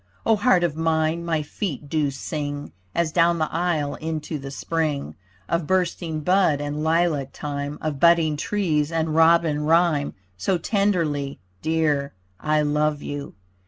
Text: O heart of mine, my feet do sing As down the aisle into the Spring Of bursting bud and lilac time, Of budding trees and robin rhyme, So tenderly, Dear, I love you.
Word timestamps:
O 0.25 0.35
heart 0.35 0.63
of 0.63 0.75
mine, 0.75 1.23
my 1.23 1.43
feet 1.43 1.87
do 1.87 2.09
sing 2.09 2.71
As 2.95 3.11
down 3.11 3.37
the 3.37 3.51
aisle 3.53 3.93
into 3.97 4.39
the 4.39 4.49
Spring 4.49 5.13
Of 5.47 5.67
bursting 5.67 6.21
bud 6.21 6.59
and 6.59 6.83
lilac 6.83 7.29
time, 7.33 7.77
Of 7.81 7.99
budding 7.99 8.35
trees 8.35 8.91
and 8.91 9.13
robin 9.13 9.63
rhyme, 9.63 10.15
So 10.37 10.57
tenderly, 10.57 11.37
Dear, 11.61 12.13
I 12.39 12.63
love 12.63 13.03
you. 13.03 13.35